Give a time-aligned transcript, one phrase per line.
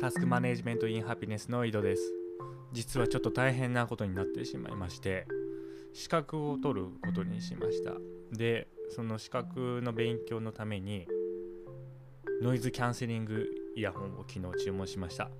[0.00, 2.10] タスクマネジメントインハピネスの井戸です。
[2.72, 5.26] 実はちょっと大変なことになってしまいまして
[5.92, 7.92] 資格を取ることにしました。
[8.32, 11.06] でその資格の勉強のために
[12.40, 13.44] ノイズキャンセリング
[13.76, 15.30] イヤホンを昨日注文しました。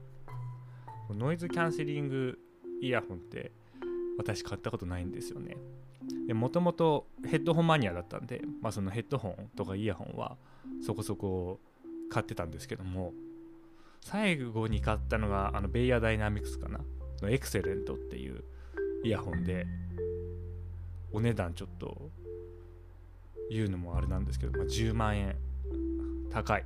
[1.08, 2.38] ノイズキャンセリング
[2.82, 3.52] イヤホンって
[4.18, 5.56] 私買ったことないんですよね。
[6.26, 10.36] でもともとヘッドホンマニアだったんで、まあ、そのヘッドホンとかイヤホンは
[10.82, 11.60] そこそこ
[12.10, 13.14] 買ってたんですけども
[14.00, 16.80] 最後に買ったのがあのベイヤーダイナミクスかな？
[17.22, 18.42] のエクセレントっていう
[19.04, 19.66] イヤホンで
[21.12, 22.10] お値段ちょっと
[23.50, 25.36] 言うのもあれなんですけど、まあ、10万円。
[26.30, 26.64] 高い。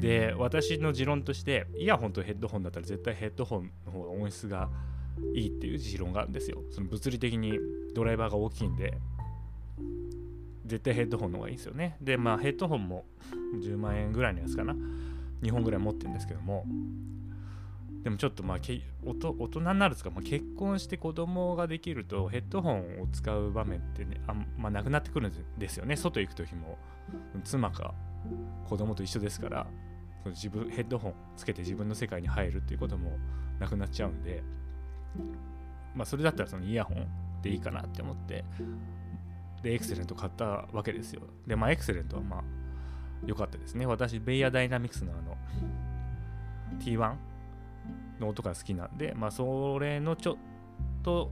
[0.00, 4.70] で私の持論としてイヤホンとヘッドホンだったら絶対ヘッドホンの方が音質が
[5.34, 6.62] いいっていう持論があるんですよ。
[6.70, 7.58] その物理的に
[7.94, 8.98] ドライバーが大きいんで
[10.64, 11.96] 絶対ヘッドホンの方がいいんですよね。
[12.00, 13.04] でまあヘッドホンも
[13.62, 14.74] 10万円ぐらいのやつかな。
[15.42, 16.64] 2本ぐらい持ってるんですけども
[18.02, 25.96] でもちょっとまあけ大人になるんですか、まあ、結婚して子供ができるとヘッドホンを使う場面ってねあんま、なくなってくるんですよね。
[25.96, 26.78] 外行く時も。
[27.44, 27.94] 妻か
[28.68, 29.66] 子供と一緒ですから
[30.26, 33.18] 自分ヘッドホンつけて自分の世界に入るっていうことも
[33.58, 34.42] なくなっちゃうんで
[35.94, 37.06] まあそれだったらそのイヤホン
[37.42, 38.44] でいいかなって思って
[39.62, 41.22] でエクセレント買ったわけですよ。
[41.46, 42.42] でまあエクセレントはまあ
[43.26, 43.86] 良かったですね。
[43.86, 45.36] 私、ベイヤーダイナミクスのあの
[46.80, 47.14] T1
[48.20, 50.36] の音が好きなんで、まあ、それのちょっ
[51.02, 51.30] と、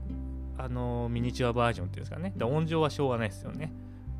[0.57, 2.33] あのミニチュアバージョンっていうんですかね。
[2.35, 3.71] で音量はしょうがないですよね。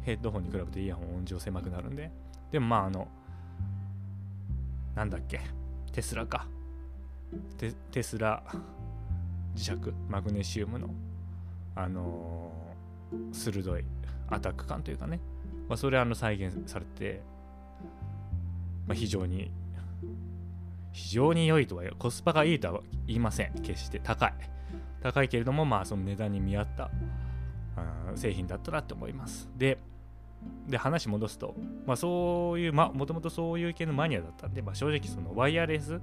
[0.03, 2.11] ヘッドホンに比べてイヤホン音量狭くなるんで。
[2.51, 3.09] でもまあ、あの、
[4.95, 5.41] なんだっけ、
[5.91, 6.47] テスラか。
[7.57, 8.41] テテスラ
[9.55, 10.89] 磁石、マグネシウムの、
[11.75, 13.83] あのー、鋭い
[14.29, 15.19] アタック感というかね、
[15.67, 17.21] まあ、それあの再現されて
[18.89, 19.51] まあ、非常に
[20.91, 23.53] 非常に良いとはコスパがいいとは言いません。
[23.61, 24.33] 決して高い。
[25.01, 26.89] 高いけれどもまあその値段に見合った
[28.15, 29.47] 製品だったなって思います。
[29.55, 29.77] で
[30.67, 31.53] で話戻すと、
[31.85, 35.99] まあ、そういうもともとそういう系のマニアだったんで、まあ、正直そのワイヤレス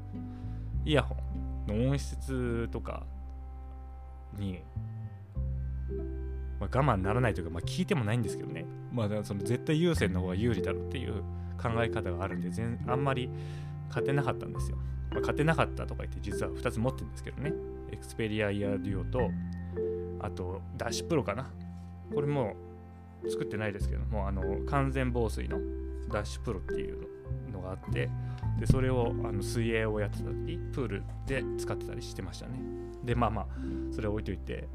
[0.85, 1.17] イヤホ
[1.67, 3.05] ンの音質とか
[4.39, 4.61] に、
[6.61, 11.25] まあ、我慢ならないというか、まあ、聞いてもないんですけどね、まあ、その絶対優先の方が有利だろうっていう
[11.57, 13.31] 考え方があるんで全あんまり
[13.89, 14.77] 勝てなかったんですよ。
[15.11, 17.53] まあ、勝てなかったとか言って実は2つ持ってるんですけどね。
[17.93, 19.31] エクスペリアイヤーデュオと
[20.21, 21.51] あとダッシュプロかな。
[22.15, 22.55] これも
[23.29, 25.59] 作ってないですけどもあの完全防水の
[26.13, 27.07] ダッシュプロっていう
[27.53, 28.09] のがあって
[28.59, 32.61] でそれをあの水泳をやってた時プールで使ってたりしてましたね。
[33.05, 33.47] でまあまあ
[33.93, 34.69] それを置いといて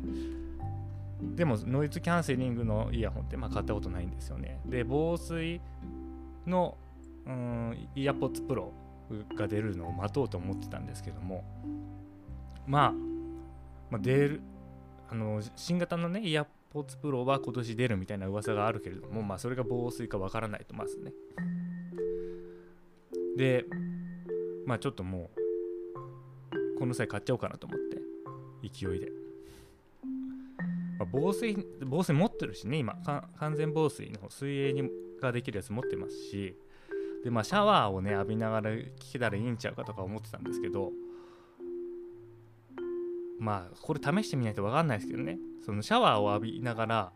[1.21, 4.59] でもノイズキャンセリングのイヤホンってまあ買ったことないんですよね。
[4.65, 5.61] で防水
[6.47, 6.77] の
[7.25, 8.73] うんイヤポッツプロ
[9.35, 11.43] が出るのを待とうと思ってたんですけども、
[12.65, 12.91] まあ、
[13.89, 14.41] まあ、出る
[15.09, 21.11] あの新型のねイヤポッツプロは今年出るみたいな噂があるけれども、まあ、それが防水かわからないとまずね。
[23.35, 23.65] で
[24.65, 28.01] まあちょっともうこの際買っちゃおうかなと思って
[28.67, 29.11] 勢いで、
[30.99, 32.95] まあ、防水防水持ってるしね今
[33.37, 34.89] 完全防水の水泳に
[35.21, 36.55] ができるやつ持ってますし
[37.23, 40.91] でまあシャワーをね浴びながら聞けたらいいんちゃうかとか思ってたんですけど
[43.41, 45.39] まあこれ試してみないと分かんないですけどね。
[45.65, 47.11] そのシャワーを浴びながら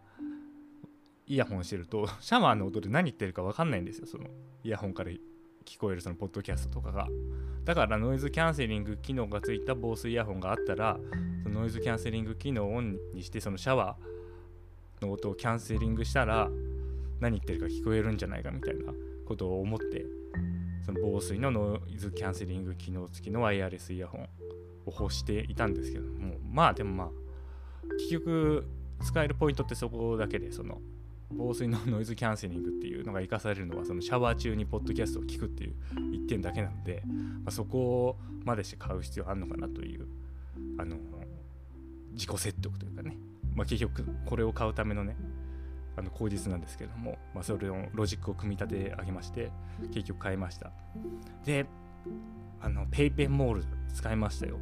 [1.28, 4.08] イヤホンしてると シャワーの音で何言ってるか分かんないんですよ。
[4.08, 4.26] その
[4.64, 7.08] イヤホンから聞こえるそのポッドキャストとかが。
[7.64, 11.00] だからノイズキャンセリング機能がついた防水イヤホンがあったら
[11.44, 16.50] そのノイズキャンセリング機能をオンにしてそのシャワーの音をキャンセリングしたら
[17.20, 18.94] 何言ってるか聞こえるんじゃないかみたいな
[19.26, 20.06] ことを思って
[20.86, 24.22] その防水のノイズキャンセリング機能付きのワイヤレスイヤホン
[24.86, 27.10] を欲していたんですけどもまあでもまあ
[27.98, 28.68] 結局
[29.04, 30.80] 使えるポイントってそこだけでその
[31.32, 35.76] 防水のノイズキャンセリングっていうのが活かされるのはそのシャワー中にポッドキャストを聞くっていう
[36.14, 37.14] 一点だけなので、ま
[37.48, 40.08] あ、そこまでして買う必要あるのかなという
[40.78, 40.98] あの
[42.14, 43.18] 自己説得というかね、
[43.56, 45.18] まあ、結局これを買うためのね
[45.98, 49.52] あの口実なんですけども、まあ、それのロジックを組み立て上げまして
[49.94, 50.72] 結局買いました。
[51.46, 51.66] で
[52.62, 53.64] あの PayPay モール
[53.94, 54.58] 使いましたよ。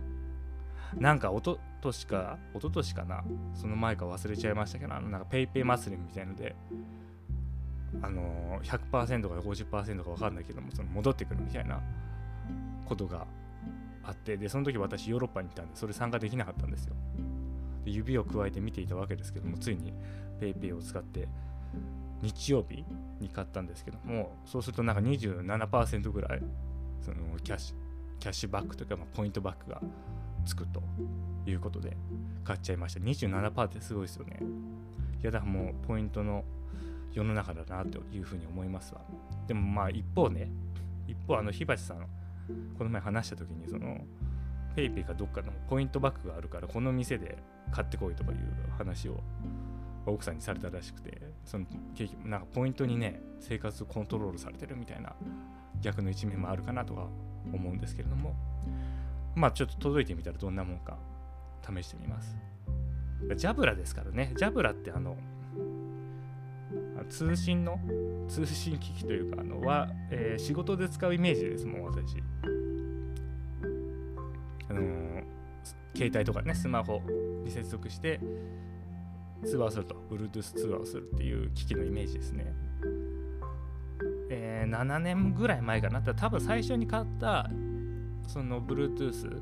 [0.95, 6.55] なんかおととしかおととしかなその前か忘れちゃいましたけどあのなんか PayPay 祭りみたいので
[8.01, 9.07] あの100%か
[9.39, 11.81] 50%か分かんないけどもその戻ってくるみたいな
[12.85, 13.25] ことが
[14.03, 16.95] あってでその時私ヨーロッパに来たんでそれ参加できなかったんですよ。
[17.83, 19.93] で指を加えて見ていたわけですけどもついに
[20.39, 21.27] PayPay を使って
[22.21, 22.85] 日曜日
[23.19, 26.41] に買ったんですけどもそうするとなんか27%ぐらい
[27.01, 27.75] そのキャッシュ
[28.19, 29.81] キャッシュバックというか、ま、ポイントバックが
[30.45, 30.81] つくと
[31.45, 31.97] いうことで
[32.45, 33.01] 買っちゃいました。
[33.01, 34.39] 27%ってすごいですよね。
[35.21, 36.45] いやだからもうポイントの
[37.11, 39.01] 世の中だなというふうに思いますわ。
[39.47, 40.49] でもまあ一方ね
[41.07, 42.07] 一方あの火鉢さん
[42.77, 43.97] この前話した時にその
[44.75, 47.37] PayPay かどっかのポイントバックがあるからこの店で
[47.71, 48.37] 買ってこいとかいう
[48.77, 49.19] 話を
[50.05, 51.65] 奥さんにされたらしくてその
[52.25, 55.13] なんかポイントにね生活コントロールされてるみたいな
[55.81, 57.07] 逆の一面もあるかなとか
[57.53, 58.35] 思うんですけれども
[59.35, 60.97] まあちょっと届いてみたらどんなもんか
[61.61, 62.35] 試してみます。
[63.37, 64.33] ジャブラですからね。
[64.37, 65.15] ジャブラってあの
[67.09, 67.79] 通信の
[68.27, 72.17] 通信機器というかあのは、えー、仕事で使うイメージですもん私。
[74.69, 75.23] あのー、
[75.95, 77.01] 携帯とかねスマホ
[77.43, 78.19] に接続して
[79.45, 79.95] 通話をすると。
[80.09, 82.53] Bluetooth 通話をするっていう機器のイメージですね。
[84.29, 86.01] えー、7年ぐらい前かな。
[86.01, 87.49] 多分最初に買った
[88.27, 89.41] その Bluetooth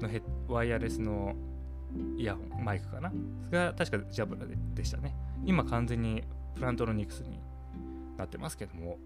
[0.00, 1.34] のヘワイヤレスの
[2.16, 3.12] イヤホンマイクかな。
[3.50, 5.14] が確かジャブラででしたね。
[5.44, 6.22] 今完全に
[6.54, 7.38] プラントロニクスに
[8.16, 8.98] なってますけども。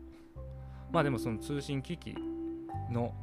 [0.93, 2.15] まあでもその通信機器
[2.91, 3.15] の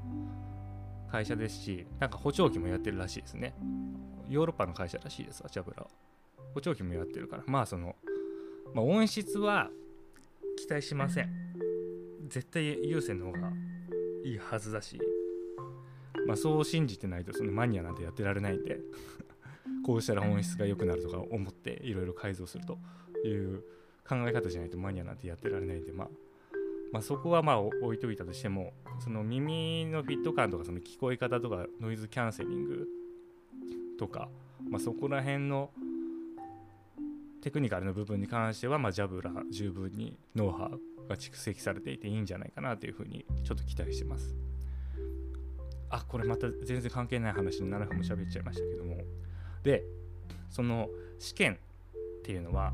[1.11, 3.56] 会社ですしなんか補聴器もやってるらしいですね。
[4.27, 5.89] ヨーロッパの会社らしいですわジャブラは。
[6.53, 7.44] 補聴器もやってるから。
[7.45, 7.95] まあその、
[8.73, 9.69] まあ、音質は
[10.57, 11.29] 期待しません。
[12.27, 13.51] 絶対有線の方が
[14.23, 15.00] いいはずだし。
[16.27, 18.79] まあそう信じてないとそのマニアなんてやってられないんで。
[19.85, 22.77] こうしたら音質が良くなるとか思っていろいろ改造すると
[23.25, 23.63] いう
[24.07, 26.09] 考え方じゃないとマニアなんてやってられないんで、まあ、
[26.91, 32.88] まあそこはまあ置いといたとしてもその耳のフィット感とかその聞こえ方とかノイズキャンセリング
[34.00, 34.30] とか、
[34.69, 35.71] まあ、そこら辺の
[37.41, 44.35] テクニカルの部分に関しては、まあ、ジャブラ十分にノウハウが蓄積されていていいんじゃないかなというふうにちょっと期待してます。
[45.92, 48.97] あこれまた全然関係ない話に7分も喋っちゃいましたけども
[49.63, 49.83] で
[50.51, 50.88] その
[51.18, 52.74] 試験っていうのは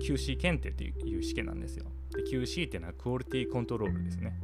[0.00, 1.86] QC 検定っていう試験なんですよ。
[2.12, 4.38] で QC っていうのはクオリティコントロールですね。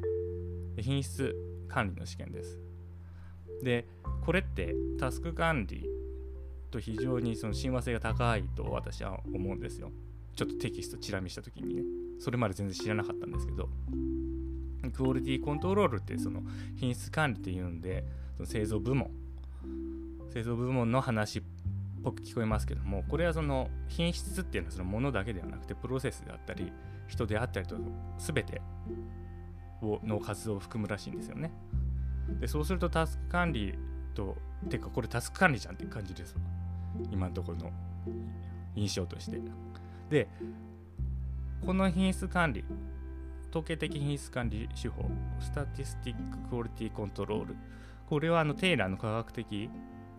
[0.76, 1.34] で品質
[1.68, 2.58] 管理の試験です。
[3.62, 3.86] で
[4.24, 5.86] これってタスク管理
[6.70, 9.90] と非常にその親和性が高いと私は思うんですよ。
[10.38, 11.82] ちょっとテキストチラ見した時にね
[12.20, 13.68] それまで全然知らなかったんですけど
[14.92, 16.42] クオリティコントロールってその
[16.76, 18.04] 品質管理っていうんで
[18.36, 19.10] その製造部門
[20.32, 21.42] 製造部門の話っ
[22.04, 26.72] ぽく聞こえますけどもこれはその品質っていうのはそのものだけではなくてプロセスであったり
[27.08, 27.76] 人であったりと
[28.18, 28.62] 全て
[29.82, 31.50] をの活動を含むらしいんですよね。
[32.40, 33.74] でそうするとタスク管理
[34.14, 34.36] と
[34.68, 36.36] てかこれタスク管理じゃんって感じです
[37.10, 37.72] 今のところの
[38.76, 39.40] 印象として。
[40.10, 40.28] で
[41.66, 42.64] この品質管理
[43.50, 45.10] 統計的品質管理手法
[45.40, 47.56] statistic quality control。
[48.06, 49.68] これはあのテイラーの科学的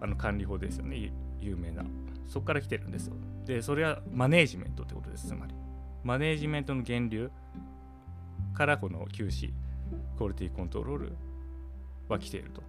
[0.01, 1.11] あの管理法ですよね。
[1.39, 1.83] 有名な。
[2.25, 3.15] そこから来てるんですよ。
[3.45, 5.27] でそれはマネージメントってことです。
[5.27, 5.55] つまり
[6.03, 7.31] マネージメントの源流
[8.53, 9.51] からこの QC
[10.17, 11.13] クオリティコントロール
[12.07, 12.63] は来ていると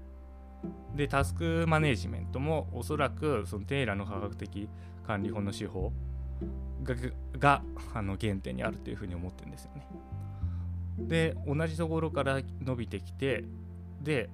[0.95, 4.69] でタスクマネジメントもおそらくそのテイラーの科学的
[5.07, 5.93] 管理法の手法
[6.83, 6.95] が
[7.39, 7.63] が
[7.95, 9.87] あの原点にあるというふうに思ってるんですよね。
[10.99, 13.45] で同じところから伸びてきて
[14.03, 14.29] で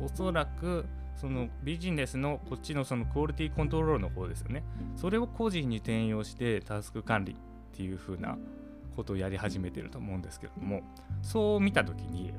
[0.00, 0.84] おそらく
[1.16, 4.64] そのビジネスのこっちのそのクオリティコントロールの方ですよね
[4.96, 7.36] それを個人に転用してタスク管理
[7.74, 8.38] っていう風な
[8.94, 10.82] ことをやり始めてると思うんですけれども
[11.22, 12.32] そう見た時に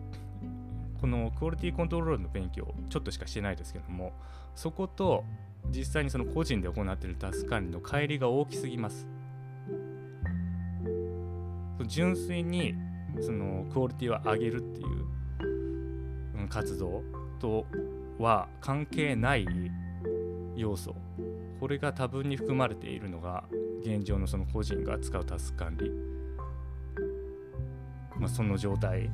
[1.02, 4.14] このクオリティコントロールの勉強ちょっとしかしてないですけども
[4.56, 5.26] そこと
[5.70, 9.08] 実際にその個人で行っているタスク管理の乖離が大きすぎます。
[11.88, 12.76] 純粋に
[13.20, 17.04] そのクオリティを上げるっていう活動
[17.40, 17.66] と
[18.20, 19.48] は関係ない
[20.56, 20.96] 要素。
[21.60, 23.44] これが多分に含まれているのが
[23.82, 25.92] 現状のその個人が使うタスク管理、
[28.18, 29.10] まあ、その状態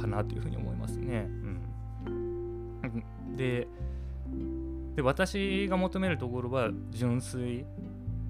[0.00, 1.26] かなというふうに思いますね。
[1.28, 3.68] うん、で
[4.94, 7.66] で私が求めるところは純粋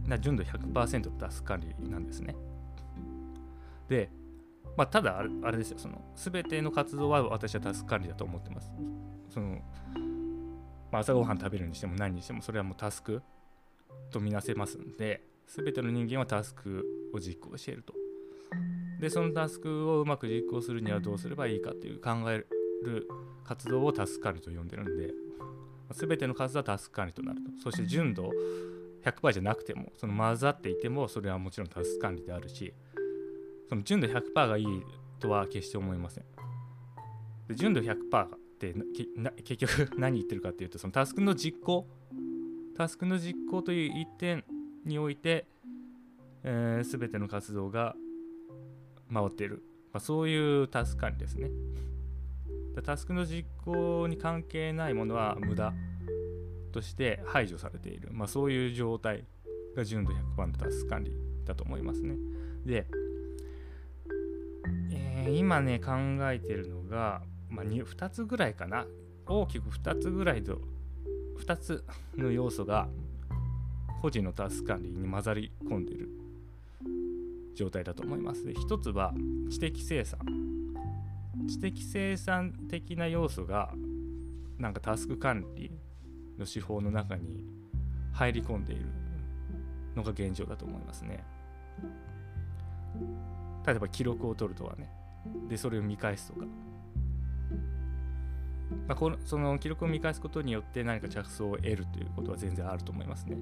[0.07, 2.35] な純度100%タスク管理なんですね。
[3.89, 4.11] で、
[4.77, 8.73] まあ、ただあれですよその全ての活動は私はタスク管理だと思ってます。
[9.31, 9.61] その
[10.91, 13.23] まあ、朝ごはん食べるにしても何にしてもそれはもうタスク
[14.11, 17.95] とみなせますんで全ての人間はタスクを実行していると。
[19.01, 22.47] でそのタスクをうまく実行するにはどうすればいいかっていう考え
[22.83, 23.07] る
[23.45, 25.13] 活動をタスク管理と呼んでるんで
[25.93, 28.31] 全ての数はタスク管理となるとそして純度
[29.05, 32.73] 100%じゃなくてもその混ざっていてもそれはもちろんタスク管理であるし
[33.69, 34.67] その純度100%がいい
[35.21, 36.25] とは決して思いません
[37.49, 38.75] で純度100%って
[39.45, 41.87] 結局何言ってるかっていうとそのタスクの実行
[42.77, 44.45] タスクの実行という一点
[44.87, 45.47] において、
[46.45, 47.95] えー、全ての活動が
[49.13, 49.63] 回っている、
[49.93, 51.51] まあ、そういうタスク管理ですね。
[52.85, 55.73] タスクの実行に関係ないものは無駄
[56.73, 59.25] として排除されている、まあ、そういう状態
[59.75, 61.13] が純度100%のタスク管理
[61.47, 62.17] だと思いますね。
[62.65, 62.87] で、
[64.93, 65.93] えー、今ね考
[66.31, 68.87] えてるのが、まあ2、2つぐらいかな。
[69.27, 70.61] 大きく2つぐらいと
[71.39, 71.85] 2つ
[72.17, 72.89] の要素が
[74.01, 76.09] 個人のタスク管理に混ざり込んでいる
[77.55, 78.45] 状態だと思います。
[78.45, 79.15] で1つは
[79.51, 80.19] 知的生産。
[81.49, 83.73] 知的生産的な要素が
[84.59, 85.71] なんかタスク管理
[86.39, 87.45] の手法の中に
[88.13, 88.87] 入り込んでいる
[89.95, 91.25] のが現状だと思いますね。
[93.67, 94.91] 例えば記録を取るとはね。
[95.49, 96.47] で、それを見返すとか。
[98.89, 103.37] まあ、このその記録を見返すことによって何か着想を得るということは全然あると思いますね。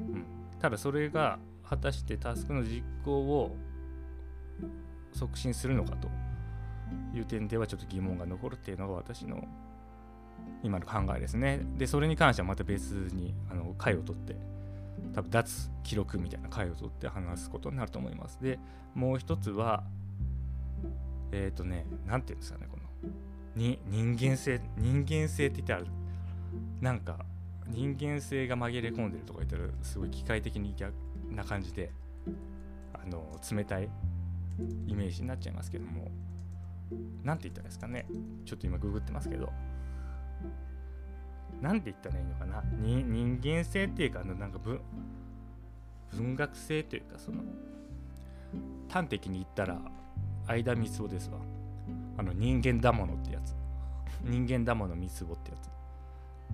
[0.00, 0.24] うん、
[0.60, 1.38] ただそれが
[1.68, 3.56] 果たしてタスクの実行を
[5.12, 6.08] 促進するのかと
[7.14, 9.42] いう点ではちょっと疑問が残るっていうのが私の
[10.62, 11.60] 今の考えですね。
[11.76, 14.36] で、それに関してはまた別にあの回を取って、
[15.14, 18.42] 多分脱記録みたいな回を取って話すことになると思います。
[18.42, 18.58] で、
[18.94, 19.84] もう一つは、
[21.32, 23.10] えっ、ー、とね、なんていうんですかね、この、
[23.54, 25.86] に人間性、人間性って言ってある。
[26.80, 27.24] なんか、
[27.68, 30.94] 人間性が紛れ込んでるとか言ったら、すごい機械的に逆
[31.30, 31.90] な感じで、
[32.92, 33.88] あの、冷たい
[34.86, 36.10] イメージになっちゃいますけども、
[37.24, 38.06] なんて言ったらいいですかね、
[38.44, 39.52] ちょっと今ググってますけど、
[41.60, 42.62] なんて言ったらいいのかな。
[42.80, 44.80] に人間性っていうかあのなんか文
[46.12, 47.42] 文学性というかその
[48.88, 49.80] 端的に言ったら
[50.46, 51.38] 相田光雄ですわ。
[52.18, 53.54] あの人間だものってやつ。
[54.22, 55.68] 人間だもの三つ子ってやつ。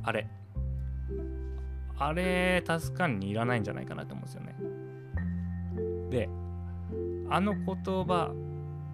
[0.03, 0.29] あれ。
[1.99, 4.57] あれ助かにいらないんじゃないかなと思うんですよね。
[6.11, 6.29] で
[7.31, 7.65] あの言
[8.05, 8.35] 葉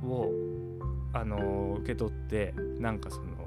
[0.04, 0.30] を
[1.12, 3.38] あの受け取ってなんかその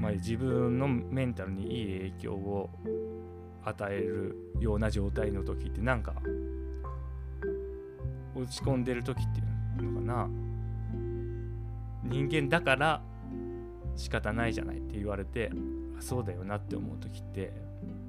[0.00, 2.70] まあ、自分のメンタルにいい影響を
[3.64, 6.14] 与えるような状態の時ってなんか
[8.34, 9.42] 落ち込んでる時ってい
[9.86, 10.28] うのかな。
[12.04, 13.02] 人間だから
[13.96, 15.50] 仕方ないじゃないって言われて
[16.00, 17.52] そうだよなって思う時って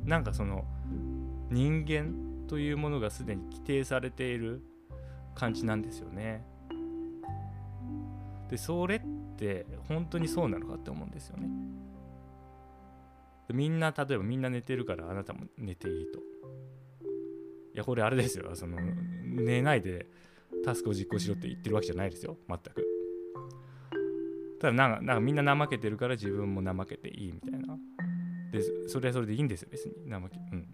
[0.05, 0.65] なんかその
[1.49, 4.61] 人間というものがすでに規定されている
[5.35, 6.45] 感じなんですよね。
[8.49, 9.01] でそれっ
[9.35, 11.49] て本当にそうなのかって思うんですよね。
[13.53, 16.19] みんな例えばみんな寝てるからあなたも寝ていいと。
[16.19, 16.23] い
[17.73, 18.77] やこれあれですよその
[19.23, 20.07] 寝ないで
[20.65, 22.96] タスクを実行しろって言ってるわけじゃないですよ全く。
[24.59, 27.77] ただなんかなんかみんな怠けてるから自分も怠けていいみたいな。
[28.51, 30.67] でそれはそれでいいんですよ別に怠けうん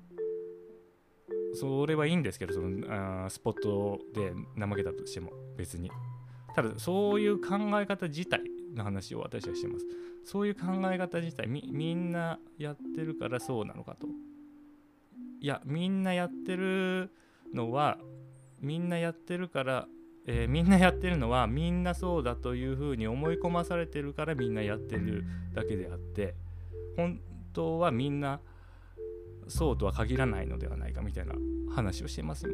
[1.56, 5.92] それはいいんですけどそのあスポットで怠けたとしても別に。
[6.56, 8.42] ただそういう考え方自体
[8.76, 9.86] の話を私はしてます。
[10.26, 14.08] そういう考え方自体みみんなやってるからそうなのかと。
[15.42, 17.12] いやみんなやってる
[17.54, 17.98] のは
[18.62, 19.88] みんなやってるから、
[20.26, 26.36] えー、みんなやってるのはみんなそうだというふうに思い込まされてるからみんなやってるだけであって
[26.96, 27.20] 本
[27.52, 28.40] 当はみんな
[29.48, 31.34] そうとは限らないのではないかみたいな
[31.76, 32.48] 話をしてます。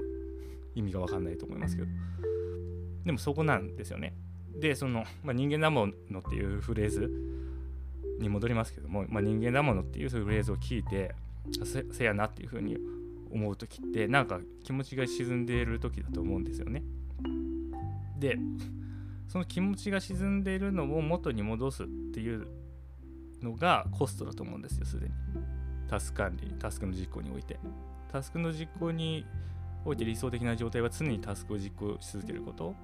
[0.75, 1.87] 今意味が分かんないと思いますけど。
[3.05, 4.13] でもそこなんですよね。
[4.55, 7.11] でその、まあ、人間だものっていうフレーズ
[8.19, 11.13] に戻りますけども、まあ、人間だものっていうフレーズを聞いて
[11.63, 12.77] せせやなっていうふうに
[13.31, 16.83] 思う時ってなんか気持ちが沈んでいる時だと思うんですよね。
[18.19, 18.37] で
[19.27, 22.47] その気持ちが沈んでいるのを元に戻すっていう
[23.41, 25.13] のがコストだと思うんですよすでに。
[25.87, 27.59] タスク管理タスクの実行において。
[28.11, 29.25] タスクの実行に
[29.85, 32.75] おいて理想的な状態は常にタスクを実行し続けること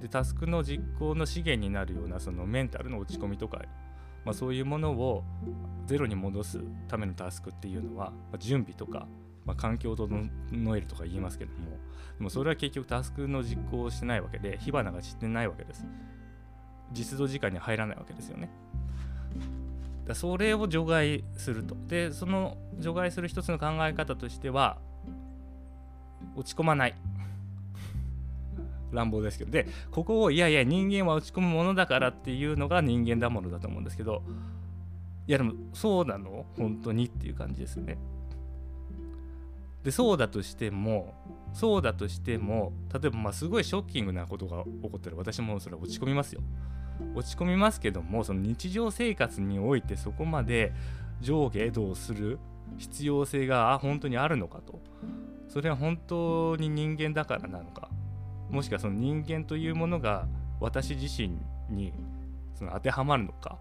[0.00, 3.62] でタスクの実行の資源になるようなそのメンタルの落ち込みとか、
[4.24, 5.24] まあ、そういうものを
[5.86, 9.08] ゼロに戻すためのタスクっていうのは、まあ、準備とか、
[9.46, 10.28] まあ、環境を整
[10.76, 11.78] えるとか言いますけども
[12.18, 15.84] でもそれは結局タスクの実行をしてないわけで火花が散ってないわけです。
[16.92, 18.50] 実動時間に入らないわけですよね。
[20.06, 21.76] だそれを除外すると。
[21.88, 24.78] でその除外する一つの考え方としては
[26.34, 26.94] 落ち込まない。
[28.92, 29.50] 乱暴ですけど。
[29.50, 34.22] でここをいやいや人間は落ち込むものだからっていうのが人間だものだと思うんですけど。
[35.28, 36.46] いやでもそうなの？
[36.56, 37.06] 本当に？
[37.06, 37.98] っていう感じですよね。
[39.86, 41.14] でそうだとしても
[41.52, 46.40] そうだとしても例えばまあすごいショッキングなことが起こったら私もそれは落ち込みますよ。
[47.14, 50.72] 落ち込みますけどもその日常生活においてそこまで
[51.20, 52.40] 上下動する
[52.78, 54.80] 必要性が本当にあるのかと。
[55.46, 57.88] それは本当に人間だからなのか。
[58.50, 60.26] もしくはその人間というものが
[60.58, 61.38] 私自身
[61.70, 61.92] に
[62.56, 63.56] その当てはまるのか。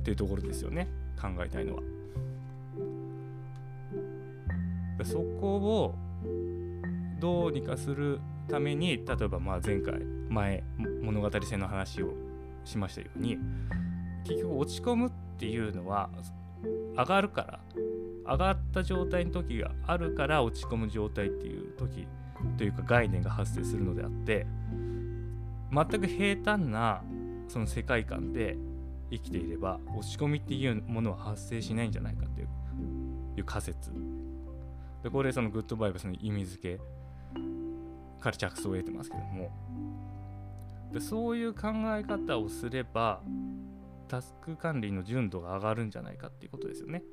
[0.00, 0.88] っていうところですよね。
[1.16, 1.99] 考えたいのは。
[5.04, 5.94] そこを
[7.18, 10.62] どうにかするために例えばまあ前回前
[11.02, 12.14] 物語性の話を
[12.64, 13.38] しましたように
[14.24, 16.10] 結局落ち込むっていうのは
[16.96, 17.60] 上がるから
[18.32, 22.06] 上がった状態の時があるから落ち込む状態っていう時
[22.56, 24.46] というか概念が発生するのであって
[25.72, 27.02] 全く平坦な
[27.48, 28.56] その世界観で
[29.10, 33.90] 生きていれば落ち込みっていうものは発生しないんじゃないかっていう仮説。
[35.02, 36.80] でこれそのグッドバイブスの意味付け
[38.20, 39.50] から着想を得てますけども
[40.92, 43.22] でそういう考え方をすれば
[44.08, 47.04] タスク管理の純度が上がるんじゃないかっていうことですよね。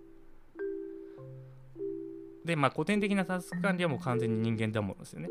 [2.44, 5.30] でまあ古典的なタスク管理はもう完全に人間だものですよね。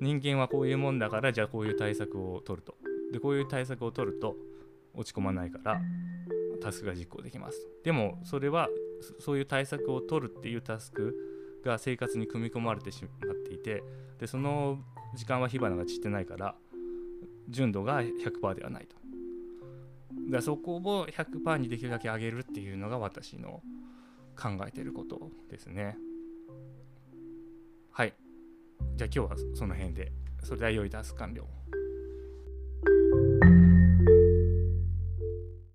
[0.00, 2.76] 人間はこういうもんだからじゃあこういう対策を取ると。
[3.12, 4.36] でこういう対策を取ると
[4.92, 5.80] 落ち込まないから
[6.60, 7.66] タスクが実行できます。
[7.82, 8.68] でもそれは
[9.20, 11.14] そういう対策を取るっていうタスク
[11.64, 13.82] が生活に組み込まれてしまっていて
[14.20, 14.78] でその
[15.14, 16.54] 時間は火花が散ってないから
[17.48, 18.96] 純度が100%ではないと。
[20.30, 23.62] だそこを100%にできるだけ上げるっていうのが私の
[24.36, 25.96] 考えてることですね。
[27.92, 28.14] はい。
[28.96, 30.12] じゃあ今日はその辺で。
[30.42, 31.55] それでは良いタスク完了。